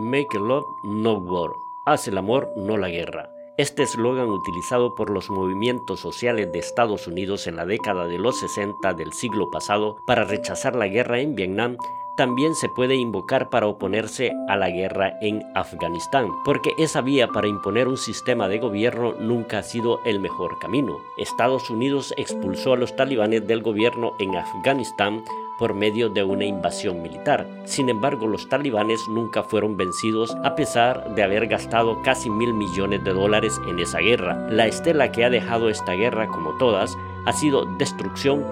[0.00, 1.50] Make love, no war.
[1.84, 3.28] Haz el amor, no la guerra.
[3.58, 8.40] Este eslogan utilizado por los movimientos sociales de Estados Unidos en la década de los
[8.40, 11.76] 60 del siglo pasado para rechazar la guerra en Vietnam
[12.16, 17.48] también se puede invocar para oponerse a la guerra en Afganistán, porque esa vía para
[17.48, 20.98] imponer un sistema de gobierno nunca ha sido el mejor camino.
[21.16, 25.24] Estados Unidos expulsó a los talibanes del gobierno en Afganistán
[25.60, 27.46] por medio de una invasión militar.
[27.64, 33.04] Sin embargo, los talibanes nunca fueron vencidos a pesar de haber gastado casi mil millones
[33.04, 34.48] de dólares en esa guerra.
[34.48, 38.42] La estela que ha dejado esta guerra, como todas, ha sido destrucción,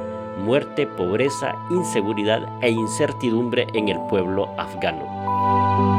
[0.44, 5.97] muerte, pobreza, inseguridad e incertidumbre en el pueblo afgano.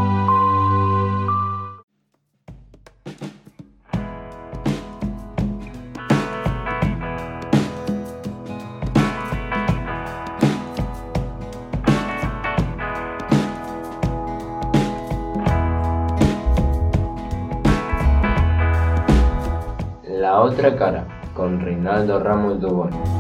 [20.40, 23.19] La otra cara, con Reinaldo Ramos Dubón.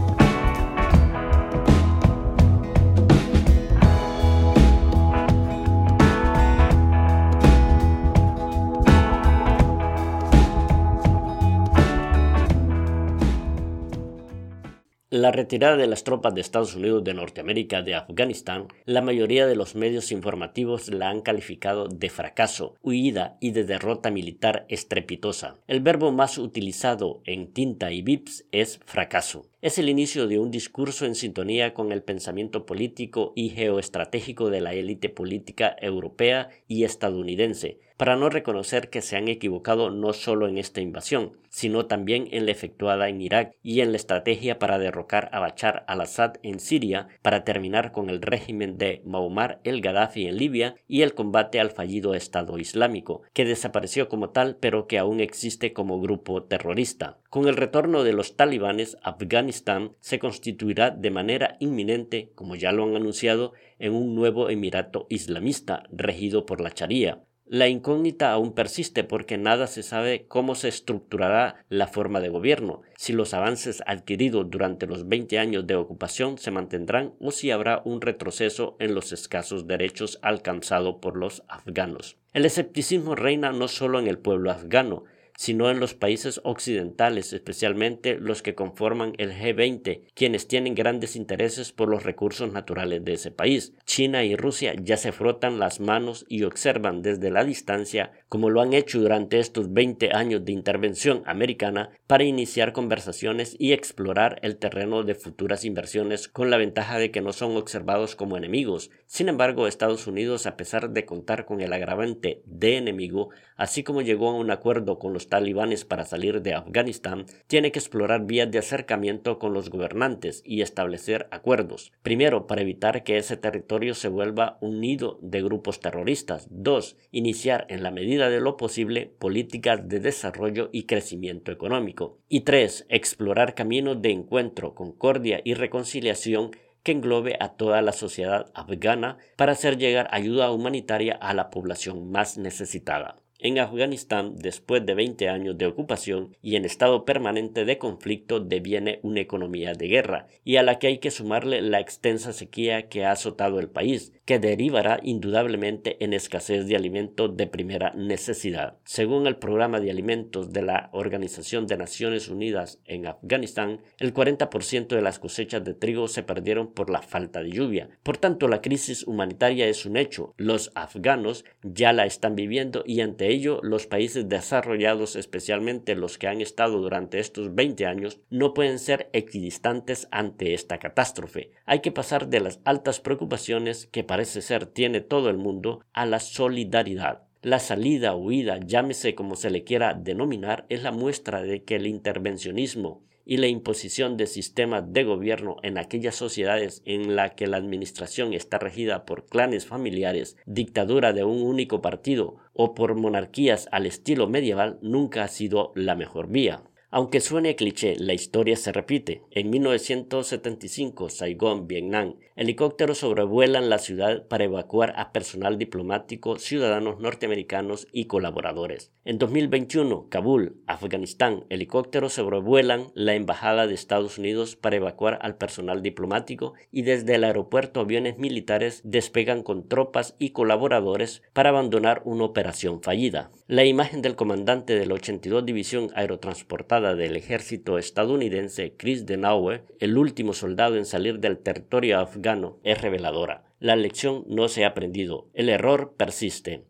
[15.11, 19.55] La retirada de las tropas de Estados Unidos de Norteamérica de Afganistán, la mayoría de
[19.55, 25.57] los medios informativos la han calificado de fracaso, huida y de derrota militar estrepitosa.
[25.65, 29.47] El verbo más utilizado en tinta y bips es fracaso.
[29.63, 34.61] Es el inicio de un discurso en sintonía con el pensamiento político y geoestratégico de
[34.61, 40.47] la élite política europea y estadounidense, para no reconocer que se han equivocado no solo
[40.47, 44.79] en esta invasión, sino también en la efectuada en Irak y en la estrategia para
[44.79, 50.37] derrocar a Bachar al-Assad en Siria, para terminar con el régimen de Muammar el-Gaddafi en
[50.37, 55.19] Libia y el combate al fallido Estado Islámico, que desapareció como tal pero que aún
[55.19, 57.17] existe como grupo terrorista.
[57.29, 62.85] Con el retorno de los talibanes, Afganistán se constituirá de manera inminente, como ya lo
[62.85, 69.03] han anunciado, en un nuevo emirato islamista regido por la Sharia, la incógnita aún persiste
[69.03, 74.51] porque nada se sabe cómo se estructurará la forma de gobierno, si los avances adquiridos
[74.51, 79.11] durante los 20 años de ocupación se mantendrán o si habrá un retroceso en los
[79.11, 82.17] escasos derechos alcanzados por los afganos.
[82.33, 85.05] El escepticismo reina no solo en el pueblo afgano,
[85.39, 91.71] sino en los países occidentales, especialmente los que conforman el G20, quienes tienen grandes intereses
[91.71, 93.73] por los recursos naturales de ese país.
[93.85, 98.61] China y Rusia ya se frotan las manos y observan desde la distancia, como lo
[98.61, 104.57] han hecho durante estos 20 años de intervención americana, para iniciar conversaciones y explorar el
[104.57, 108.91] terreno de futuras inversiones con la ventaja de que no son observados como enemigos.
[109.07, 114.01] Sin embargo, Estados Unidos, a pesar de contar con el agravante de enemigo, así como
[114.01, 118.51] llegó a un acuerdo con los talibanes para salir de Afganistán, tiene que explorar vías
[118.51, 121.91] de acercamiento con los gobernantes y establecer acuerdos.
[122.03, 126.47] Primero, para evitar que ese territorio se vuelva un nido de grupos terroristas.
[126.51, 132.17] Dos, iniciar en la medida de lo posible políticas de desarrollo y crecimiento económico.
[132.27, 136.51] Y tres, explorar caminos de encuentro, concordia y reconciliación
[136.83, 142.11] que englobe a toda la sociedad afgana para hacer llegar ayuda humanitaria a la población
[142.11, 143.17] más necesitada.
[143.41, 148.99] En Afganistán, después de 20 años de ocupación y en estado permanente de conflicto, deviene
[149.01, 153.05] una economía de guerra, y a la que hay que sumarle la extensa sequía que
[153.05, 158.77] ha azotado el país, que derivará indudablemente en escasez de alimentos de primera necesidad.
[158.83, 164.89] Según el programa de alimentos de la Organización de Naciones Unidas en Afganistán, el 40%
[164.89, 167.89] de las cosechas de trigo se perdieron por la falta de lluvia.
[168.03, 170.35] Por tanto, la crisis humanitaria es un hecho.
[170.37, 176.27] Los afganos ya la están viviendo y ante ello, los países desarrollados, especialmente los que
[176.27, 181.49] han estado durante estos 20 años, no pueden ser equidistantes ante esta catástrofe.
[181.65, 186.05] Hay que pasar de las altas preocupaciones que parece ser tiene todo el mundo a
[186.05, 187.23] la solidaridad.
[187.41, 191.87] La salida, huida, llámese como se le quiera denominar, es la muestra de que el
[191.87, 197.55] intervencionismo y la imposición de sistemas de gobierno en aquellas sociedades en las que la
[197.55, 203.85] administración está regida por clanes familiares, dictadura de un único partido o por monarquías al
[203.85, 206.63] estilo medieval nunca ha sido la mejor vía.
[206.91, 209.21] Aunque suene cliché, la historia se repite.
[209.29, 217.87] En 1975, Saigón, Vietnam, helicópteros sobrevuelan la ciudad para evacuar a personal diplomático, ciudadanos norteamericanos
[217.91, 218.91] y colaboradores.
[219.05, 225.83] En 2021, Kabul, Afganistán, helicópteros sobrevuelan la embajada de Estados Unidos para evacuar al personal
[225.83, 232.23] diplomático y desde el aeropuerto aviones militares despegan con tropas y colaboradores para abandonar una
[232.23, 233.29] operación fallida.
[233.45, 239.97] La imagen del comandante de la 82 División Aerotransportada del ejército estadounidense Chris Denaue, el
[239.97, 243.43] último soldado en salir del territorio afgano, es reveladora.
[243.59, 246.63] La lección no se ha aprendido, el error persiste.